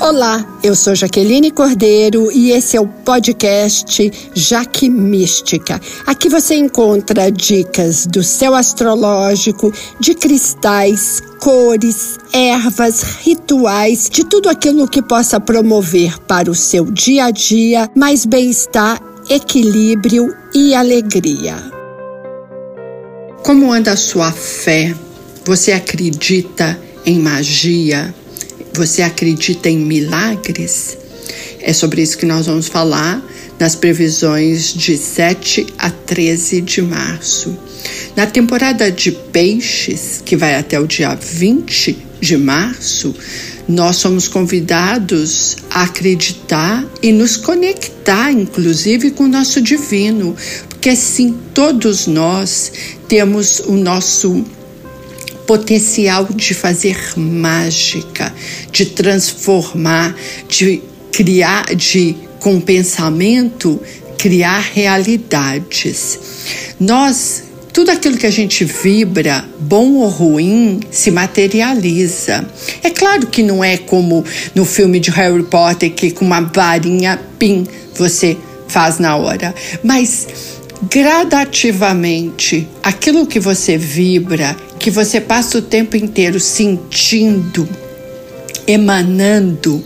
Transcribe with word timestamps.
Olá, 0.00 0.58
eu 0.62 0.74
sou 0.74 0.94
Jaqueline 0.94 1.50
Cordeiro 1.50 2.32
e 2.32 2.52
esse 2.52 2.74
é 2.74 2.80
o 2.80 2.88
podcast 2.88 4.10
Jaque 4.34 4.88
Mística. 4.88 5.78
Aqui 6.06 6.26
você 6.26 6.54
encontra 6.54 7.30
dicas 7.30 8.06
do 8.06 8.22
céu 8.22 8.54
astrológico, 8.54 9.70
de 10.00 10.14
cristais, 10.14 11.22
cores, 11.38 12.18
ervas, 12.32 13.02
rituais, 13.20 14.08
de 14.10 14.24
tudo 14.24 14.48
aquilo 14.48 14.88
que 14.88 15.02
possa 15.02 15.38
promover 15.38 16.18
para 16.20 16.50
o 16.50 16.54
seu 16.54 16.86
dia 16.86 17.26
a 17.26 17.30
dia 17.30 17.86
mais 17.94 18.24
bem-estar, 18.24 18.98
equilíbrio 19.28 20.34
e 20.54 20.74
alegria. 20.74 21.56
Como 23.44 23.70
anda 23.70 23.92
a 23.92 23.96
sua 23.96 24.32
fé? 24.32 24.94
Você 25.44 25.72
acredita 25.72 26.80
em 27.04 27.18
magia? 27.18 28.14
Você 28.74 29.02
acredita 29.02 29.68
em 29.68 29.78
milagres? 29.78 30.96
É 31.60 31.72
sobre 31.72 32.02
isso 32.02 32.16
que 32.16 32.26
nós 32.26 32.46
vamos 32.46 32.68
falar 32.68 33.22
nas 33.58 33.74
previsões 33.74 34.72
de 34.72 34.96
7 34.96 35.66
a 35.76 35.90
13 35.90 36.62
de 36.62 36.80
março. 36.80 37.56
Na 38.16 38.26
temporada 38.26 38.90
de 38.90 39.12
peixes, 39.12 40.22
que 40.24 40.36
vai 40.36 40.54
até 40.54 40.80
o 40.80 40.86
dia 40.86 41.14
20 41.14 41.96
de 42.20 42.36
março, 42.38 43.14
nós 43.68 43.96
somos 43.96 44.26
convidados 44.26 45.58
a 45.70 45.84
acreditar 45.84 46.84
e 47.02 47.12
nos 47.12 47.36
conectar, 47.36 48.32
inclusive, 48.32 49.10
com 49.10 49.24
o 49.24 49.28
nosso 49.28 49.60
divino, 49.60 50.34
porque 50.68 50.96
sim, 50.96 51.36
todos 51.54 52.06
nós 52.06 52.72
temos 53.06 53.60
o 53.60 53.72
nosso 53.76 54.44
potencial 55.50 56.28
de 56.32 56.54
fazer 56.54 56.96
mágica, 57.16 58.32
de 58.70 58.86
transformar, 58.86 60.14
de 60.48 60.80
criar, 61.10 61.74
de 61.74 62.14
com 62.38 62.60
pensamento 62.60 63.82
criar 64.16 64.60
realidades. 64.60 66.20
Nós 66.78 67.42
tudo 67.72 67.90
aquilo 67.90 68.16
que 68.16 68.26
a 68.26 68.30
gente 68.30 68.64
vibra, 68.64 69.44
bom 69.58 69.94
ou 69.94 70.08
ruim, 70.08 70.78
se 70.88 71.10
materializa. 71.10 72.48
É 72.80 72.90
claro 72.90 73.26
que 73.26 73.42
não 73.42 73.64
é 73.64 73.76
como 73.76 74.24
no 74.54 74.64
filme 74.64 75.00
de 75.00 75.10
Harry 75.10 75.42
Potter, 75.42 75.92
que 75.92 76.12
com 76.12 76.24
uma 76.24 76.42
varinha, 76.42 77.20
pim, 77.40 77.66
você 77.96 78.36
faz 78.68 79.00
na 79.00 79.16
hora. 79.16 79.52
Mas 79.82 80.28
gradativamente, 80.88 82.68
aquilo 82.82 83.26
que 83.26 83.38
você 83.38 83.76
vibra, 83.76 84.56
que 84.80 84.90
você 84.90 85.20
passa 85.20 85.58
o 85.58 85.62
tempo 85.62 85.94
inteiro 85.94 86.40
sentindo, 86.40 87.68
emanando, 88.66 89.84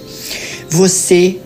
você 0.71 1.37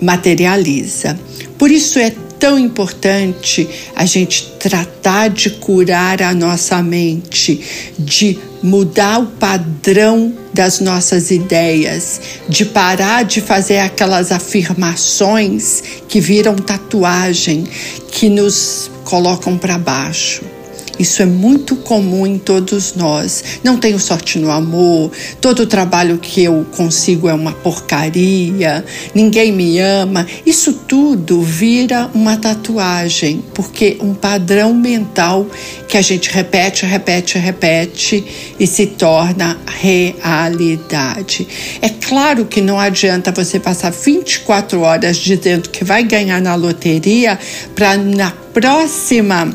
materializa. 0.00 1.18
Por 1.56 1.70
isso 1.70 2.00
é 2.00 2.12
tão 2.38 2.58
importante 2.58 3.68
a 3.94 4.04
gente 4.04 4.52
tratar 4.58 5.28
de 5.28 5.50
curar 5.50 6.20
a 6.20 6.34
nossa 6.34 6.82
mente, 6.82 7.60
de 7.96 8.36
mudar 8.60 9.20
o 9.20 9.26
padrão 9.26 10.34
das 10.52 10.80
nossas 10.80 11.30
ideias, 11.30 12.20
de 12.48 12.64
parar 12.64 13.24
de 13.24 13.40
fazer 13.40 13.78
aquelas 13.78 14.32
afirmações 14.32 15.82
que 16.08 16.20
viram 16.20 16.56
tatuagem, 16.56 17.64
que 18.10 18.28
nos 18.28 18.90
colocam 19.04 19.56
para 19.56 19.78
baixo. 19.78 20.57
Isso 20.98 21.22
é 21.22 21.26
muito 21.26 21.76
comum 21.76 22.26
em 22.26 22.38
todos 22.38 22.94
nós. 22.94 23.44
Não 23.62 23.76
tenho 23.76 23.98
sorte 23.98 24.38
no 24.38 24.50
amor, 24.50 25.10
todo 25.40 25.60
o 25.60 25.66
trabalho 25.66 26.18
que 26.18 26.42
eu 26.42 26.66
consigo 26.76 27.28
é 27.28 27.34
uma 27.34 27.52
porcaria, 27.52 28.84
ninguém 29.14 29.52
me 29.52 29.78
ama. 29.78 30.26
Isso 30.44 30.72
tudo 30.72 31.40
vira 31.42 32.10
uma 32.14 32.36
tatuagem, 32.36 33.44
porque 33.54 33.96
um 34.00 34.14
padrão 34.14 34.74
mental 34.74 35.46
que 35.86 35.96
a 35.96 36.02
gente 36.02 36.30
repete, 36.30 36.84
repete, 36.84 37.38
repete 37.38 38.24
e 38.58 38.66
se 38.66 38.86
torna 38.86 39.56
realidade. 39.66 41.46
É 41.80 41.88
claro 41.88 42.44
que 42.44 42.60
não 42.60 42.78
adianta 42.78 43.32
você 43.32 43.60
passar 43.60 43.90
24 43.90 44.80
horas 44.80 45.16
dizendo 45.16 45.68
que 45.68 45.84
vai 45.84 46.02
ganhar 46.02 46.40
na 46.40 46.54
loteria 46.54 47.38
para 47.74 47.96
na 47.96 48.30
próxima 48.52 49.54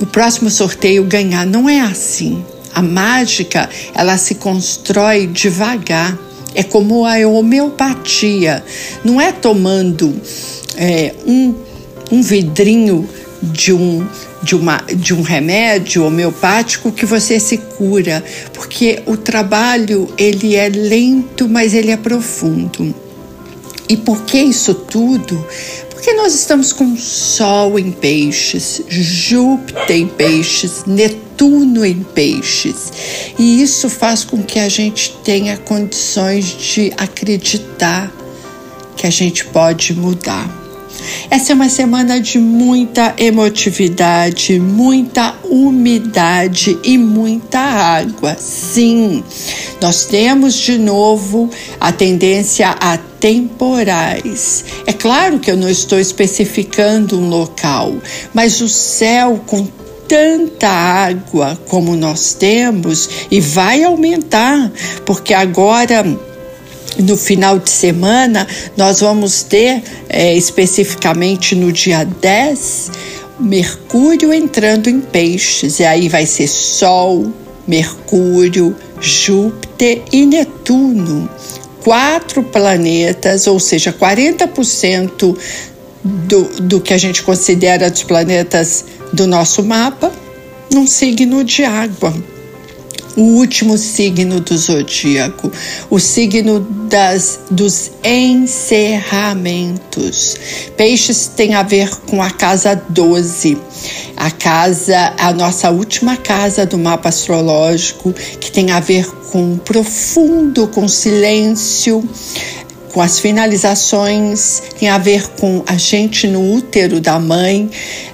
no 0.00 0.06
próximo 0.06 0.50
sorteio 0.50 1.04
ganhar. 1.04 1.46
Não 1.46 1.68
é 1.68 1.80
assim. 1.80 2.44
A 2.74 2.82
mágica, 2.82 3.68
ela 3.94 4.16
se 4.16 4.34
constrói 4.36 5.26
devagar. 5.26 6.18
É 6.54 6.62
como 6.62 7.04
a 7.04 7.16
homeopatia. 7.26 8.64
Não 9.04 9.20
é 9.20 9.32
tomando 9.32 10.14
é, 10.76 11.14
um, 11.26 11.54
um 12.10 12.22
vidrinho 12.22 13.08
de 13.42 13.72
um, 13.72 14.06
de, 14.42 14.54
uma, 14.54 14.82
de 14.94 15.14
um 15.14 15.22
remédio 15.22 16.04
homeopático 16.04 16.92
que 16.92 17.04
você 17.04 17.38
se 17.38 17.58
cura, 17.58 18.24
porque 18.52 19.02
o 19.06 19.16
trabalho 19.16 20.08
ele 20.16 20.54
é 20.54 20.68
lento, 20.68 21.48
mas 21.48 21.74
ele 21.74 21.90
é 21.90 21.96
profundo. 21.96 22.94
E 23.88 23.96
por 23.96 24.22
que 24.22 24.38
isso 24.38 24.74
tudo? 24.74 25.44
Porque 26.04 26.18
nós 26.18 26.34
estamos 26.34 26.70
com 26.70 26.98
Sol 26.98 27.78
em 27.78 27.90
peixes, 27.90 28.82
Júpiter 28.90 29.96
em 29.96 30.06
peixes, 30.06 30.84
Netuno 30.86 31.82
em 31.82 32.02
peixes. 32.02 32.92
E 33.38 33.62
isso 33.62 33.88
faz 33.88 34.22
com 34.22 34.42
que 34.42 34.58
a 34.58 34.68
gente 34.68 35.16
tenha 35.24 35.56
condições 35.56 36.44
de 36.44 36.92
acreditar 36.98 38.12
que 38.98 39.06
a 39.06 39.10
gente 39.10 39.46
pode 39.46 39.94
mudar. 39.94 40.46
Essa 41.30 41.52
é 41.52 41.54
uma 41.54 41.70
semana 41.70 42.20
de 42.20 42.38
muita 42.38 43.14
emotividade, 43.16 44.60
muita 44.60 45.34
umidade 45.42 46.78
e 46.84 46.98
muita 46.98 47.60
água. 47.60 48.36
Sim, 48.38 49.24
nós 49.80 50.04
temos 50.04 50.52
de 50.52 50.76
novo 50.76 51.48
a 51.80 51.90
tendência 51.90 52.76
a 52.78 52.98
temporais. 53.24 54.66
É 54.86 54.92
claro 54.92 55.38
que 55.38 55.50
eu 55.50 55.56
não 55.56 55.70
estou 55.70 55.98
especificando 55.98 57.18
um 57.18 57.30
local, 57.30 57.94
mas 58.34 58.60
o 58.60 58.68
céu 58.68 59.42
com 59.46 59.66
tanta 60.06 60.68
água 60.68 61.58
como 61.66 61.96
nós 61.96 62.34
temos 62.34 63.08
e 63.30 63.40
vai 63.40 63.82
aumentar, 63.82 64.70
porque 65.06 65.32
agora 65.32 66.04
no 66.98 67.16
final 67.16 67.58
de 67.58 67.70
semana 67.70 68.46
nós 68.76 69.00
vamos 69.00 69.42
ter 69.42 69.82
é, 70.10 70.36
especificamente 70.36 71.54
no 71.54 71.72
dia 71.72 72.04
10 72.04 72.90
Mercúrio 73.40 74.34
entrando 74.34 74.90
em 74.90 75.00
peixes, 75.00 75.80
e 75.80 75.84
aí 75.84 76.10
vai 76.10 76.26
ser 76.26 76.46
Sol, 76.46 77.32
Mercúrio, 77.66 78.76
Júpiter 79.00 80.02
e 80.12 80.26
Netuno 80.26 81.30
quatro 81.84 82.42
planetas, 82.42 83.46
ou 83.46 83.60
seja, 83.60 83.92
40% 83.92 85.36
do, 86.02 86.42
do 86.62 86.80
que 86.80 86.94
a 86.94 86.98
gente 86.98 87.22
considera 87.22 87.90
dos 87.90 88.02
planetas 88.02 88.86
do 89.12 89.26
nosso 89.26 89.62
mapa, 89.62 90.10
num 90.72 90.86
signo 90.86 91.44
de 91.44 91.62
água. 91.62 92.12
O 93.16 93.22
último 93.22 93.78
signo 93.78 94.40
do 94.40 94.58
zodíaco, 94.58 95.52
o 95.88 96.00
signo 96.00 96.58
das, 96.88 97.38
dos 97.50 97.92
encerramentos. 98.02 100.36
Peixes 100.76 101.28
tem 101.28 101.54
a 101.54 101.62
ver 101.62 101.88
com 102.06 102.20
a 102.20 102.30
casa 102.30 102.74
12, 102.88 103.56
a 104.16 104.30
casa, 104.30 105.12
a 105.18 105.32
nossa 105.32 105.70
última 105.70 106.16
casa 106.16 106.66
do 106.66 106.76
mapa 106.76 107.08
astrológico, 107.08 108.12
que 108.12 108.50
tem 108.50 108.72
a 108.72 108.80
ver 108.80 109.06
com 109.30 109.56
profundo, 109.58 110.66
com 110.68 110.88
silêncio, 110.88 112.02
com 112.94 113.00
as 113.00 113.18
finalizações, 113.18 114.62
tem 114.78 114.88
a 114.88 114.98
ver 114.98 115.28
com 115.30 115.64
a 115.66 115.76
gente 115.76 116.28
no 116.28 116.54
útero 116.54 117.00
da 117.00 117.18
mãe. 117.18 117.68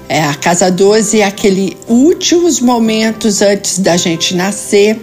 É, 0.08 0.22
a 0.22 0.34
casa 0.34 0.70
12 0.70 1.20
é 1.20 1.24
aquele 1.24 1.76
últimos 1.86 2.60
momentos 2.60 3.42
antes 3.42 3.78
da 3.78 3.98
gente 3.98 4.34
nascer. 4.34 4.98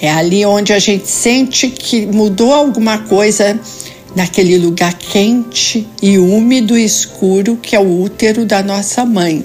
É 0.00 0.10
ali 0.10 0.44
onde 0.44 0.74
a 0.74 0.78
gente 0.78 1.08
sente 1.08 1.68
que 1.70 2.04
mudou 2.04 2.52
alguma 2.52 2.98
coisa 2.98 3.58
naquele 4.14 4.58
lugar 4.58 4.92
quente 4.92 5.88
e 6.02 6.18
úmido 6.18 6.76
e 6.76 6.84
escuro 6.84 7.56
que 7.56 7.74
é 7.74 7.80
o 7.80 8.02
útero 8.02 8.44
da 8.44 8.62
nossa 8.62 9.06
mãe. 9.06 9.42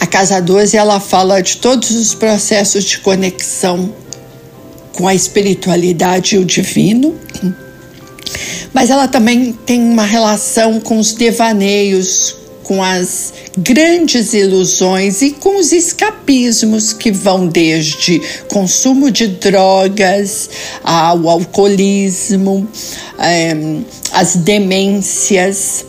A 0.00 0.06
casa 0.06 0.40
12 0.40 0.74
ela 0.74 1.00
fala 1.00 1.42
de 1.42 1.58
todos 1.58 1.90
os 1.90 2.14
processos 2.14 2.82
de 2.84 2.98
conexão 2.98 3.92
com 4.94 5.06
a 5.06 5.14
espiritualidade 5.14 6.36
e 6.36 6.38
o 6.38 6.44
divino, 6.46 7.14
mas 8.72 8.90
ela 8.90 9.08
também 9.08 9.52
tem 9.64 9.80
uma 9.80 10.04
relação 10.04 10.80
com 10.80 10.98
os 10.98 11.12
devaneios, 11.12 12.36
com 12.66 12.82
as 12.82 13.32
grandes 13.56 14.34
ilusões 14.34 15.22
e 15.22 15.30
com 15.30 15.56
os 15.56 15.72
escapismos 15.72 16.92
que 16.92 17.12
vão 17.12 17.46
desde 17.46 18.20
consumo 18.48 19.08
de 19.08 19.28
drogas 19.28 20.50
ao 20.82 21.28
alcoolismo, 21.28 22.68
é, 23.20 23.56
as 24.12 24.34
demências. 24.36 25.86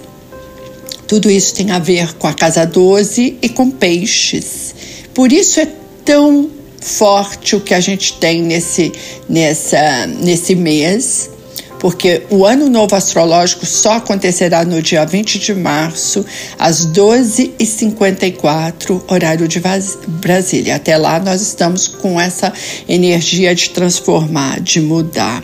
Tudo 1.08 1.32
isso 1.32 1.56
tem 1.56 1.72
a 1.72 1.80
ver 1.80 2.14
com 2.14 2.28
a 2.28 2.34
casa 2.34 2.64
12 2.64 3.38
e 3.42 3.50
com 3.50 3.72
peixes. 3.72 4.76
Por 5.16 5.32
isso 5.32 5.60
é 5.60 5.68
tão 6.06 6.50
forte 6.80 7.56
o 7.56 7.60
que 7.60 7.74
a 7.74 7.80
gente 7.80 8.14
tem 8.14 8.44
nesse, 8.44 8.92
nessa, 9.28 10.06
nesse 10.06 10.54
mês 10.54 11.32
porque 11.80 12.24
o 12.30 12.46
ano 12.46 12.70
novo 12.70 12.96
astrológico 12.96 13.66
só 13.66 13.94
acontecerá 13.94 14.64
no 14.66 14.82
dia 14.82 15.06
20 15.06 15.40
de 15.40 15.54
março, 15.54 16.26
às 16.58 16.86
12h54, 16.88 19.04
horário 19.08 19.48
de 19.48 19.62
Brasília. 20.08 20.76
Até 20.76 20.98
lá, 20.98 21.20
nós 21.20 21.42
estamos 21.42 21.88
com 21.88 22.20
essa 22.20 22.52
energia 22.88 23.54
de 23.56 23.70
transformar, 23.70 24.60
de 24.60 24.82
mudar. 24.82 25.44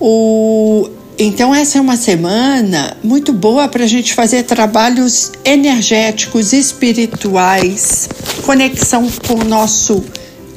O, 0.00 0.88
então, 1.18 1.54
essa 1.54 1.78
é 1.78 1.80
uma 1.80 1.96
semana 1.96 2.96
muito 3.04 3.32
boa 3.32 3.68
para 3.68 3.84
a 3.84 3.86
gente 3.86 4.14
fazer 4.14 4.42
trabalhos 4.44 5.30
energéticos, 5.44 6.52
espirituais, 6.52 8.08
conexão 8.44 9.08
com 9.26 9.34
o 9.34 9.44
nosso 9.44 10.02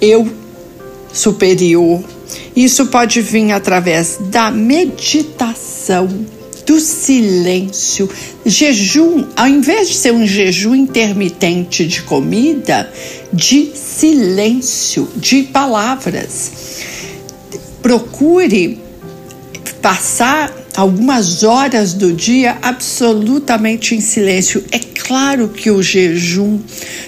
eu 0.02 0.28
superior, 1.14 2.04
isso 2.56 2.88
pode 2.88 3.22
vir 3.22 3.52
através 3.52 4.18
da 4.30 4.50
meditação, 4.50 6.08
do 6.66 6.80
silêncio. 6.80 8.10
Jejum, 8.46 9.26
ao 9.36 9.48
invés 9.48 9.90
de 9.90 9.96
ser 9.96 10.14
um 10.14 10.26
jejum 10.26 10.74
intermitente 10.74 11.86
de 11.86 12.02
comida, 12.02 12.92
de 13.32 13.72
silêncio, 13.76 15.08
de 15.16 15.44
palavras. 15.44 16.52
Procure 17.82 18.80
passar 19.82 20.52
algumas 20.76 21.44
horas 21.44 21.94
do 21.94 22.12
dia 22.12 22.58
absolutamente 22.62 23.94
em 23.94 24.02
silêncio. 24.02 24.64
É 24.72 24.80
claro 24.80 25.50
que 25.50 25.70
o 25.70 25.84
jejum 25.84 26.60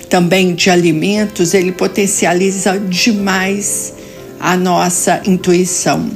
também 0.07 0.53
de 0.53 0.69
alimentos, 0.69 1.53
ele 1.53 1.71
potencializa 1.71 2.77
demais 2.79 3.96
a 4.39 4.55
nossa 4.57 5.21
intuição. 5.25 6.09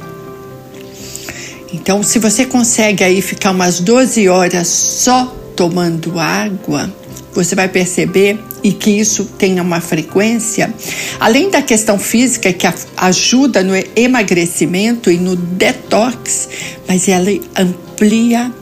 Então, 1.72 2.02
se 2.02 2.18
você 2.18 2.44
consegue 2.44 3.02
aí 3.02 3.22
ficar 3.22 3.50
umas 3.50 3.80
12 3.80 4.28
horas 4.28 4.68
só 4.68 5.34
tomando 5.56 6.18
água, 6.18 6.92
você 7.32 7.54
vai 7.54 7.68
perceber 7.68 8.38
e 8.62 8.72
que 8.72 8.90
isso 8.90 9.24
tenha 9.38 9.62
uma 9.62 9.80
frequência, 9.80 10.72
além 11.18 11.50
da 11.50 11.62
questão 11.62 11.98
física 11.98 12.52
que 12.52 12.66
ajuda 12.96 13.62
no 13.64 13.72
emagrecimento 13.96 15.10
e 15.10 15.18
no 15.18 15.34
detox, 15.34 16.48
mas 16.86 17.08
ela 17.08 17.30
amplia 17.56 18.52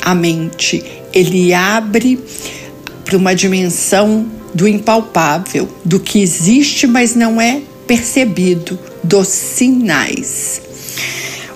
a 0.00 0.14
mente, 0.14 0.84
ele 1.12 1.52
abre 1.52 2.18
para 3.04 3.16
uma 3.16 3.34
dimensão 3.34 4.26
do 4.54 4.66
impalpável, 4.66 5.68
do 5.84 6.00
que 6.00 6.22
existe, 6.22 6.86
mas 6.86 7.14
não 7.14 7.40
é 7.40 7.60
percebido 7.86 8.78
dos 9.02 9.28
sinais. 9.28 10.60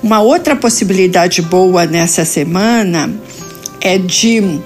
Uma 0.02 0.20
outra 0.20 0.56
possibilidade 0.56 1.42
boa 1.42 1.84
nessa 1.84 2.24
semana 2.24 3.12
é 3.80 3.98
de 3.98 4.60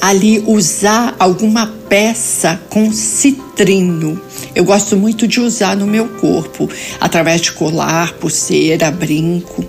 ali 0.00 0.42
usar 0.46 1.14
alguma 1.18 1.66
peça 1.88 2.60
com 2.68 2.92
citrino. 2.92 4.20
Eu 4.54 4.64
gosto 4.64 4.96
muito 4.96 5.26
de 5.26 5.40
usar 5.40 5.76
no 5.76 5.86
meu 5.86 6.06
corpo, 6.06 6.68
através 7.00 7.40
de 7.40 7.52
colar, 7.52 8.12
pulseira, 8.14 8.90
brinco. 8.90 9.64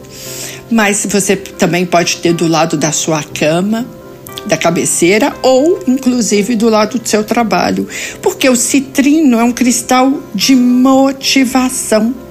Mas 0.69 1.05
você 1.09 1.35
também 1.35 1.85
pode 1.85 2.17
ter 2.17 2.33
do 2.33 2.47
lado 2.47 2.75
da 2.75 2.91
sua 2.91 3.23
cama 3.23 3.85
da 4.45 4.57
cabeceira 4.57 5.33
ou 5.41 5.79
inclusive 5.87 6.55
do 6.55 6.69
lado 6.69 6.99
do 6.99 7.07
seu 7.07 7.23
trabalho, 7.23 7.87
porque 8.21 8.49
o 8.49 8.55
citrino 8.55 9.39
é 9.39 9.43
um 9.43 9.51
cristal 9.51 10.11
de 10.33 10.55
motivação. 10.55 12.25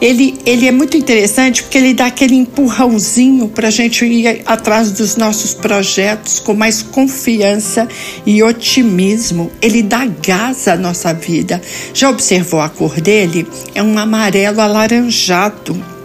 Ele, 0.00 0.38
ele 0.46 0.68
é 0.68 0.70
muito 0.70 0.96
interessante 0.96 1.62
porque 1.62 1.76
ele 1.76 1.92
dá 1.92 2.06
aquele 2.06 2.36
empurrãozinho 2.36 3.48
para 3.48 3.66
a 3.66 3.70
gente 3.70 4.04
ir 4.04 4.42
atrás 4.46 4.92
dos 4.92 5.16
nossos 5.16 5.54
projetos 5.54 6.38
com 6.38 6.54
mais 6.54 6.82
confiança 6.82 7.88
e 8.24 8.40
otimismo. 8.40 9.50
Ele 9.60 9.82
dá 9.82 10.06
gás 10.06 10.68
à 10.68 10.76
nossa 10.76 11.12
vida. 11.12 11.60
Já 11.92 12.10
observou 12.10 12.60
a 12.60 12.68
cor 12.68 13.00
dele? 13.00 13.44
É 13.74 13.82
um 13.82 13.98
amarelo 13.98 14.60
alaranjado 14.60 15.97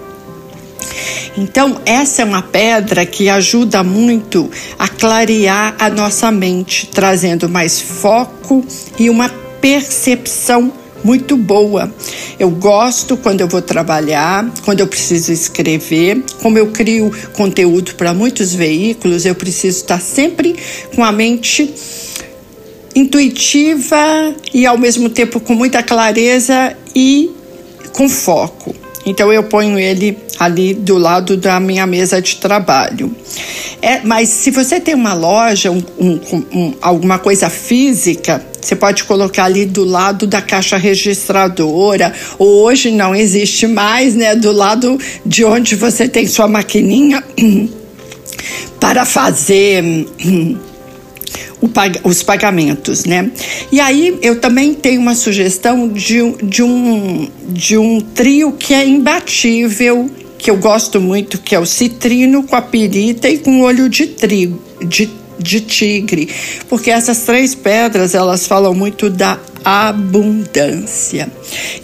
então, 1.38 1.82
essa 1.86 2.22
é 2.22 2.26
uma 2.26 2.42
pedra 2.42 3.06
que 3.06 3.28
ajuda 3.28 3.84
muito 3.84 4.50
a 4.78 4.88
clarear 4.88 5.76
a 5.80 5.90
nossa 5.90 6.32
mente, 6.32 6.88
trazendo 6.88 7.50
mais 7.50 7.82
foco 7.82 8.64
e 9.00 9.10
uma 9.10 9.30
percepção 9.60 10.72
muito 11.04 11.36
boa. 11.36 11.94
Eu 12.40 12.50
gosto 12.50 13.18
quando 13.18 13.42
eu 13.42 13.48
vou 13.48 13.62
trabalhar, 13.62 14.50
quando 14.64 14.80
eu 14.80 14.88
preciso 14.88 15.32
escrever, 15.32 16.24
como 16.42 16.58
eu 16.58 16.68
crio 16.68 17.12
conteúdo 17.34 17.96
para 17.96 18.14
muitos 18.14 18.54
veículos, 18.54 19.26
eu 19.26 19.36
preciso 19.36 19.80
estar 19.80 20.00
sempre 20.00 20.56
com 20.96 21.04
a 21.04 21.12
mente 21.12 21.74
intuitiva 22.96 24.36
e 24.54 24.66
ao 24.66 24.78
mesmo 24.78 25.10
tempo 25.10 25.40
com 25.40 25.54
muita 25.54 25.82
clareza 25.82 26.78
e 26.96 27.32
com 27.92 28.08
foco. 28.08 28.83
Então 29.06 29.32
eu 29.32 29.44
ponho 29.44 29.78
ele 29.78 30.18
ali 30.40 30.74
do 30.74 30.98
lado 30.98 31.36
da 31.36 31.60
minha 31.60 31.86
mesa 31.86 32.22
de 32.22 32.38
trabalho. 32.38 33.14
É, 33.82 34.00
mas 34.02 34.30
se 34.30 34.50
você 34.50 34.80
tem 34.80 34.96
uma 34.96 35.14
loja, 35.14 35.70
um, 35.70 35.84
um, 36.00 36.20
um, 36.54 36.74
alguma 36.82 37.20
coisa 37.20 37.50
física, 37.50 38.42
você 38.62 38.76
pode 38.76 39.04
colocar 39.04 39.44
ali 39.44 39.66
do 39.66 39.84
lado 39.84 40.26
da 40.26 40.42
caixa 40.42 40.78
registradora. 40.78 42.14
Hoje 42.40 42.92
não 42.92 43.14
existe 43.14 43.68
mais, 43.68 44.16
né? 44.16 44.36
Do 44.36 44.54
lado 44.54 44.98
de 45.26 45.44
onde 45.44 45.76
você 45.76 46.08
tem 46.08 46.26
sua 46.28 46.48
maquininha 46.48 47.22
para 48.80 49.04
fazer 49.04 49.84
os 52.04 52.24
pagamentos, 52.24 53.06
né? 53.06 53.32
E 53.72 53.80
aí 53.80 54.18
eu 54.22 54.40
também 54.40 54.74
tenho 54.74 55.02
uma 55.02 55.16
sugestão 55.16 55.88
de, 55.88 56.20
de, 56.44 56.64
um, 56.64 57.30
de 57.48 57.78
um 57.78 58.00
trio 58.00 58.52
que 58.54 58.74
é 58.74 58.86
imbatível, 58.86 60.10
que 60.38 60.50
eu 60.52 60.58
gosto 60.58 61.00
muito, 61.00 61.38
que 61.38 61.56
é 61.56 61.60
o 61.60 61.66
citrino 61.66 62.44
com 62.44 62.56
a 62.56 62.62
pirita 62.62 63.30
e 63.30 63.38
com 63.38 63.62
olho 63.62 63.88
de 63.88 64.08
trigo, 64.08 64.62
de, 64.86 65.10
de 65.40 65.62
tigre, 65.62 66.30
porque 66.68 66.92
essas 66.92 67.20
três 67.20 67.56
pedras 67.56 68.14
elas 68.14 68.46
falam 68.46 68.74
muito 68.74 69.10
da 69.10 69.40
abundância. 69.64 71.32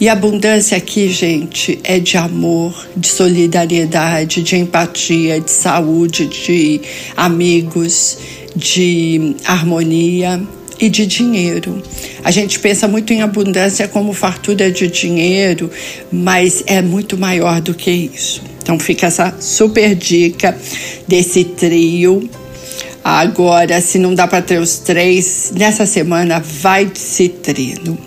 E 0.00 0.08
abundância 0.08 0.76
aqui, 0.76 1.08
gente, 1.08 1.78
é 1.84 1.98
de 1.98 2.16
amor, 2.16 2.88
de 2.96 3.08
solidariedade, 3.08 4.42
de 4.42 4.56
empatia, 4.56 5.40
de 5.40 5.50
saúde, 5.50 6.26
de 6.26 6.80
amigos 7.16 8.18
de 8.54 9.36
harmonia 9.44 10.40
e 10.78 10.88
de 10.88 11.06
dinheiro. 11.06 11.82
A 12.24 12.30
gente 12.30 12.58
pensa 12.58 12.88
muito 12.88 13.12
em 13.12 13.22
abundância 13.22 13.86
como 13.86 14.12
fartura 14.12 14.70
de 14.70 14.88
dinheiro, 14.88 15.70
mas 16.10 16.62
é 16.66 16.80
muito 16.82 17.18
maior 17.18 17.60
do 17.60 17.74
que 17.74 17.90
isso. 17.90 18.42
Então 18.62 18.78
fica 18.78 19.06
essa 19.06 19.34
super 19.40 19.94
dica 19.94 20.56
desse 21.06 21.44
trio. 21.44 22.28
Agora, 23.02 23.80
se 23.80 23.98
não 23.98 24.14
dá 24.14 24.26
para 24.26 24.42
ter 24.42 24.60
os 24.60 24.78
três, 24.78 25.52
nessa 25.56 25.86
semana 25.86 26.38
vai 26.38 26.84
de 26.84 26.98
citrino. 26.98 27.98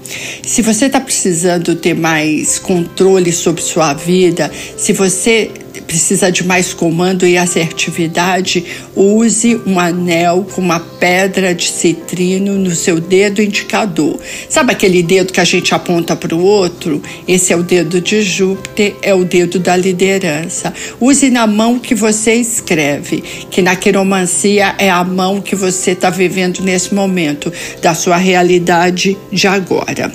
Se 0.46 0.62
você 0.62 0.86
está 0.86 1.02
precisando 1.02 1.76
ter 1.76 1.96
mais 1.96 2.60
controle 2.60 3.32
sobre 3.32 3.62
sua 3.62 3.94
vida, 3.94 4.52
se 4.78 4.94
você 4.94 5.50
precisa 5.94 6.32
de 6.32 6.44
mais 6.44 6.74
comando 6.74 7.28
e 7.28 7.38
assertividade, 7.38 8.66
use 8.96 9.62
um 9.64 9.80
anel 9.80 10.44
com 10.52 10.60
uma 10.60 10.80
pedra 10.80 11.54
de 11.54 11.70
citrino 11.70 12.58
no 12.58 12.72
seu 12.72 13.00
dedo 13.00 13.44
indicador. 13.44 14.20
Sabe 14.50 14.74
aquele 14.74 15.04
dedo 15.04 15.32
que 15.32 15.40
a 15.40 15.44
gente 15.44 15.72
aponta 15.76 16.16
para 16.16 16.36
o 16.36 16.44
outro? 16.44 17.00
Esse 17.28 17.54
é 17.54 17.56
o 17.56 17.62
dedo 17.62 18.02
de 18.02 18.24
Júpiter, 18.24 18.96
é 19.04 19.14
o 19.14 19.24
dedo 19.24 19.60
da 19.60 19.78
liderança. 19.78 20.74
Use 21.00 21.30
na 21.30 21.46
mão 21.46 21.78
que 21.78 21.94
você 21.94 22.34
escreve, 22.34 23.24
que 23.52 23.62
na 23.62 23.76
quiromancia 23.76 24.74
é 24.80 24.90
a 24.90 25.04
mão 25.04 25.42
que 25.42 25.56
você 25.56 25.92
está 25.92 26.10
vivendo 26.10 26.62
nesse 26.62 26.92
momento, 26.96 27.54
da 27.84 27.94
sua 27.94 28.18
realidade 28.18 29.16
de 29.32 29.46
agora. 29.46 30.12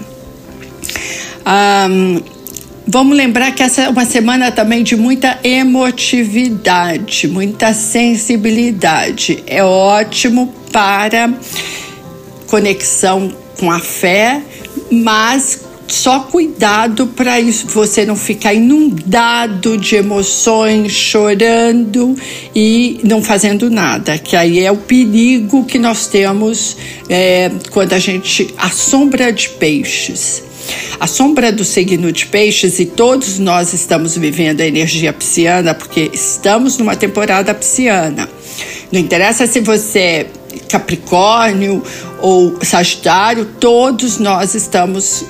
Um, 1.47 2.38
Vamos 2.91 3.15
lembrar 3.15 3.53
que 3.53 3.63
essa 3.63 3.83
é 3.83 3.89
uma 3.91 4.07
semana 4.07 4.51
também 4.51 4.83
de 4.83 4.97
muita 4.97 5.39
emotividade, 5.45 7.29
muita 7.29 7.75
sensibilidade. 7.75 9.45
É 9.47 9.63
ótimo 9.63 10.55
para 10.73 11.31
conexão 12.47 13.31
com 13.61 13.71
a 13.71 13.79
fé, 13.79 14.41
mas 14.91 15.67
só 15.87 16.21
cuidado 16.21 17.09
para 17.09 17.35
você 17.67 18.07
não 18.07 18.17
ficar 18.17 18.55
inundado 18.55 19.77
de 19.77 19.97
emoções, 19.97 20.91
chorando 20.91 22.17
e 22.55 23.01
não 23.05 23.23
fazendo 23.23 23.69
nada, 23.69 24.17
que 24.17 24.35
aí 24.35 24.61
é 24.61 24.73
o 24.73 24.79
perigo 24.79 25.67
que 25.67 25.79
nós 25.79 26.07
temos 26.07 26.75
é, 27.07 27.51
quando 27.71 27.93
a 27.93 27.99
gente 27.99 28.49
a 28.57 28.71
sombra 28.71 29.31
de 29.31 29.51
peixes. 29.51 30.48
A 31.01 31.07
sombra 31.07 31.53
do 31.53 31.65
signo 31.65 32.11
de 32.11 32.27
peixes, 32.27 32.79
e 32.79 32.87
todos 32.87 33.39
nós 33.39 33.73
estamos 33.73 34.17
vivendo 34.17 34.61
a 34.61 34.67
energia 34.67 35.13
pisciana, 35.13 35.75
porque 35.75 36.11
estamos 36.13 36.77
numa 36.79 36.97
temporada 36.97 37.55
pisciana. 37.55 38.29
Não 38.91 39.01
interessa 39.01 39.47
se 39.47 39.61
você 39.61 39.99
é 39.99 40.27
Capricórnio 40.69 41.83
ou 42.21 42.59
Sagitário, 42.63 43.45
todos 43.59 44.19
nós 44.19 44.55
estamos 44.55 45.25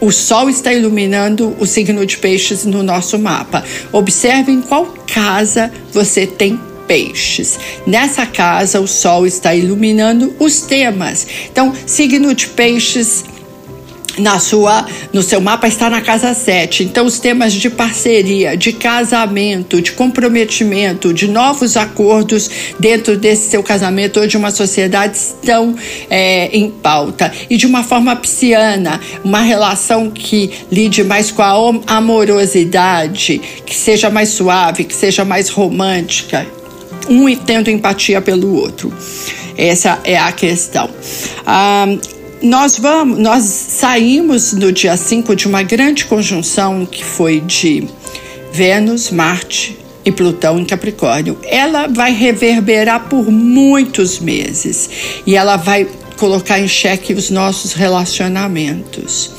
o 0.00 0.12
Sol 0.12 0.50
está 0.50 0.70
iluminando 0.70 1.56
o 1.58 1.64
signo 1.64 2.04
de 2.04 2.18
Peixes 2.18 2.66
no 2.66 2.82
nosso 2.82 3.18
mapa. 3.18 3.64
Observe 3.90 4.52
em 4.52 4.60
qual 4.60 4.84
casa 5.06 5.72
você 5.92 6.26
tem 6.26 6.60
peixes. 6.86 7.58
Nessa 7.86 8.26
casa, 8.26 8.80
o 8.80 8.86
Sol 8.86 9.26
está 9.26 9.54
iluminando 9.54 10.34
os 10.38 10.60
temas. 10.60 11.26
Então, 11.50 11.72
signo 11.86 12.34
de 12.34 12.48
peixes 12.48 13.24
na 14.18 14.38
sua 14.38 14.86
no 15.12 15.22
seu 15.22 15.40
mapa 15.40 15.66
está 15.66 15.90
na 15.90 16.00
casa 16.00 16.34
7. 16.34 16.84
Então 16.84 17.06
os 17.06 17.18
temas 17.18 17.52
de 17.52 17.70
parceria, 17.70 18.56
de 18.56 18.72
casamento, 18.72 19.80
de 19.80 19.92
comprometimento, 19.92 21.12
de 21.12 21.28
novos 21.28 21.76
acordos 21.76 22.50
dentro 22.78 23.16
desse 23.16 23.50
seu 23.50 23.62
casamento 23.62 24.20
ou 24.20 24.26
de 24.26 24.36
uma 24.36 24.50
sociedade 24.50 25.16
estão 25.16 25.74
é, 26.10 26.48
em 26.56 26.70
pauta. 26.70 27.32
E 27.48 27.56
de 27.56 27.66
uma 27.66 27.82
forma 27.82 28.14
pisciana, 28.16 29.00
uma 29.22 29.40
relação 29.40 30.10
que 30.10 30.50
lide 30.70 31.02
mais 31.04 31.30
com 31.30 31.42
a 31.42 31.96
amorosidade, 31.96 33.40
que 33.64 33.74
seja 33.74 34.10
mais 34.10 34.30
suave, 34.30 34.84
que 34.84 34.94
seja 34.94 35.24
mais 35.24 35.48
romântica, 35.48 36.46
um 37.08 37.34
tendo 37.36 37.70
empatia 37.70 38.20
pelo 38.20 38.54
outro. 38.54 38.92
Essa 39.56 40.00
é 40.04 40.18
a 40.18 40.32
questão. 40.32 40.88
Ah, 41.46 41.86
nós 42.44 42.78
vamos, 42.78 43.18
nós 43.18 43.42
saímos 43.42 44.52
no 44.52 44.70
dia 44.70 44.96
5 44.96 45.34
de 45.34 45.48
uma 45.48 45.62
grande 45.62 46.04
conjunção 46.04 46.84
que 46.84 47.02
foi 47.02 47.40
de 47.40 47.88
Vênus, 48.52 49.10
Marte 49.10 49.78
e 50.04 50.12
Plutão 50.12 50.60
em 50.60 50.64
Capricórnio. 50.64 51.38
Ela 51.44 51.86
vai 51.86 52.12
reverberar 52.12 53.08
por 53.08 53.30
muitos 53.30 54.18
meses 54.18 54.90
e 55.26 55.34
ela 55.34 55.56
vai 55.56 55.88
colocar 56.18 56.60
em 56.60 56.68
xeque 56.68 57.14
os 57.14 57.30
nossos 57.30 57.72
relacionamentos. 57.72 59.30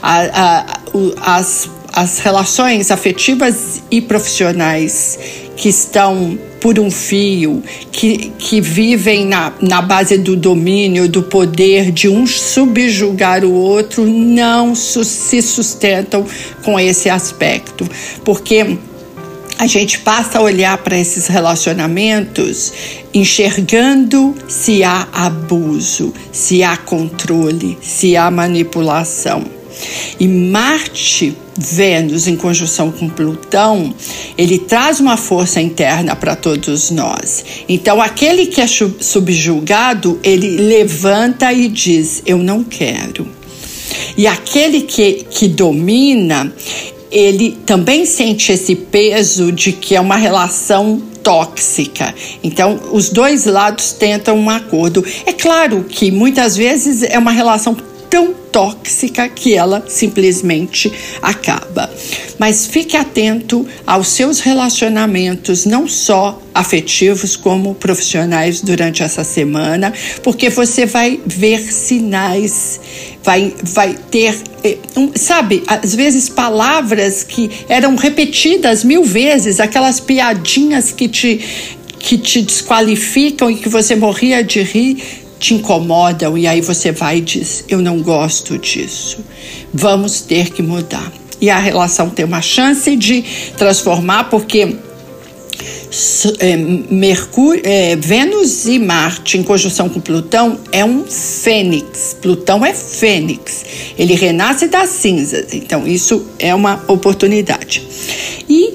A, 0.00 0.20
a, 0.22 1.36
as, 1.36 1.68
as 1.92 2.20
relações 2.20 2.90
afetivas 2.92 3.82
e 3.90 4.00
profissionais 4.00 5.18
que 5.56 5.68
estão 5.68 6.38
por 6.60 6.78
um 6.78 6.90
fio, 6.90 7.62
que, 7.92 8.32
que 8.38 8.60
vivem 8.60 9.26
na, 9.26 9.52
na 9.60 9.82
base 9.82 10.16
do 10.16 10.34
domínio, 10.34 11.08
do 11.08 11.22
poder 11.22 11.92
de 11.92 12.08
um 12.08 12.26
subjugar 12.26 13.44
o 13.44 13.52
outro, 13.52 14.06
não 14.06 14.74
se 14.74 15.42
sustentam 15.42 16.24
com 16.62 16.80
esse 16.80 17.10
aspecto. 17.10 17.86
Porque 18.24 18.78
a 19.58 19.66
gente 19.66 19.98
passa 20.00 20.38
a 20.38 20.42
olhar 20.42 20.78
para 20.78 20.98
esses 20.98 21.26
relacionamentos 21.26 22.72
enxergando 23.12 24.34
se 24.48 24.82
há 24.82 25.06
abuso, 25.12 26.12
se 26.32 26.62
há 26.62 26.76
controle, 26.76 27.78
se 27.80 28.16
há 28.16 28.30
manipulação. 28.30 29.44
E 30.18 30.26
Marte, 30.28 31.36
Vênus 31.56 32.26
em 32.26 32.36
conjunção 32.36 32.90
com 32.90 33.08
Plutão, 33.08 33.94
ele 34.36 34.58
traz 34.58 34.98
uma 34.98 35.16
força 35.16 35.60
interna 35.60 36.16
para 36.16 36.34
todos 36.34 36.90
nós. 36.90 37.44
Então, 37.68 38.02
aquele 38.02 38.46
que 38.46 38.60
é 38.60 38.66
subjugado, 38.66 40.18
ele 40.22 40.56
levanta 40.56 41.52
e 41.52 41.68
diz: 41.68 42.22
Eu 42.26 42.38
não 42.38 42.64
quero. 42.64 43.26
E 44.16 44.26
aquele 44.26 44.82
que, 44.82 45.26
que 45.30 45.48
domina, 45.48 46.52
ele 47.10 47.56
também 47.64 48.04
sente 48.04 48.52
esse 48.52 48.74
peso 48.74 49.52
de 49.52 49.72
que 49.72 49.94
é 49.94 50.00
uma 50.00 50.16
relação 50.16 51.00
tóxica. 51.22 52.14
Então, 52.42 52.78
os 52.92 53.08
dois 53.08 53.46
lados 53.46 53.92
tentam 53.92 54.36
um 54.36 54.50
acordo. 54.50 55.04
É 55.24 55.32
claro 55.32 55.84
que 55.88 56.10
muitas 56.10 56.56
vezes 56.56 57.02
é 57.02 57.18
uma 57.18 57.32
relação 57.32 57.76
tão 58.14 58.32
tóxica 58.32 59.28
que 59.28 59.54
ela 59.54 59.84
simplesmente 59.88 60.92
acaba. 61.20 61.90
Mas 62.38 62.64
fique 62.64 62.96
atento 62.96 63.66
aos 63.84 64.06
seus 64.06 64.38
relacionamentos, 64.38 65.66
não 65.66 65.88
só 65.88 66.40
afetivos 66.54 67.34
como 67.34 67.74
profissionais 67.74 68.60
durante 68.60 69.02
essa 69.02 69.24
semana, 69.24 69.92
porque 70.22 70.48
você 70.48 70.86
vai 70.86 71.20
ver 71.26 71.58
sinais, 71.58 72.78
vai, 73.24 73.52
vai 73.64 73.96
ter, 74.12 74.36
eh, 74.62 74.78
sabe, 75.16 75.64
às 75.66 75.92
vezes 75.92 76.28
palavras 76.28 77.24
que 77.24 77.50
eram 77.68 77.96
repetidas 77.96 78.84
mil 78.84 79.02
vezes, 79.02 79.58
aquelas 79.58 79.98
piadinhas 79.98 80.92
que 80.92 81.08
te 81.08 81.40
que 81.98 82.18
te 82.18 82.42
desqualificam 82.42 83.50
e 83.50 83.56
que 83.56 83.66
você 83.66 83.96
morria 83.96 84.44
de 84.44 84.60
rir, 84.60 85.23
te 85.44 85.52
incomodam 85.52 86.38
e 86.38 86.46
aí 86.46 86.62
você 86.62 86.90
vai 86.90 87.18
e 87.18 87.20
diz: 87.20 87.64
Eu 87.68 87.82
não 87.82 88.00
gosto 88.00 88.56
disso. 88.56 89.18
Vamos 89.72 90.22
ter 90.22 90.50
que 90.50 90.62
mudar. 90.62 91.12
E 91.38 91.50
a 91.50 91.58
relação 91.58 92.08
tem 92.08 92.24
uma 92.24 92.40
chance 92.40 92.96
de 92.96 93.22
transformar, 93.58 94.24
porque 94.30 94.76
é, 96.38 96.56
Mercúrio, 96.56 97.60
é, 97.62 97.94
Vênus 97.94 98.64
e 98.66 98.78
Marte 98.78 99.36
em 99.36 99.42
conjunção 99.42 99.90
com 99.90 100.00
Plutão 100.00 100.58
é 100.72 100.82
um 100.82 101.04
fênix. 101.04 102.16
Plutão 102.22 102.64
é 102.64 102.72
fênix. 102.72 103.66
Ele 103.98 104.14
renasce 104.14 104.66
das 104.68 104.88
cinzas. 104.88 105.52
Então, 105.52 105.86
isso 105.86 106.24
é 106.38 106.54
uma 106.54 106.82
oportunidade. 106.88 107.86
E 108.48 108.72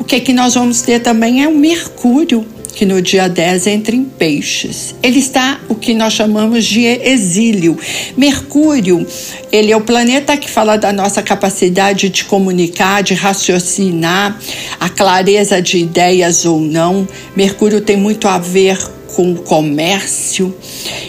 o 0.00 0.02
que, 0.02 0.16
é 0.16 0.20
que 0.20 0.32
nós 0.32 0.54
vamos 0.54 0.82
ter 0.82 0.98
também 1.00 1.44
é 1.44 1.48
o 1.48 1.54
Mercúrio 1.54 2.44
que 2.74 2.84
no 2.84 3.02
dia 3.02 3.28
10 3.28 3.66
entra 3.66 3.94
em 3.94 4.04
peixes. 4.04 4.94
Ele 5.02 5.18
está 5.18 5.60
o 5.68 5.74
que 5.74 5.94
nós 5.94 6.12
chamamos 6.12 6.64
de 6.64 6.84
exílio. 6.84 7.78
Mercúrio, 8.16 9.06
ele 9.50 9.72
é 9.72 9.76
o 9.76 9.80
planeta 9.80 10.36
que 10.36 10.50
fala 10.50 10.76
da 10.76 10.92
nossa 10.92 11.22
capacidade 11.22 12.08
de 12.08 12.24
comunicar, 12.24 13.02
de 13.02 13.14
raciocinar, 13.14 14.38
a 14.78 14.88
clareza 14.88 15.60
de 15.60 15.78
ideias 15.78 16.44
ou 16.44 16.60
não. 16.60 17.06
Mercúrio 17.34 17.80
tem 17.80 17.96
muito 17.96 18.28
a 18.28 18.38
ver 18.38 18.78
com 19.18 19.32
o 19.32 19.34
comércio. 19.34 20.54